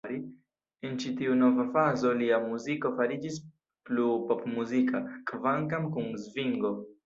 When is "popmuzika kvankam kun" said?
4.33-6.13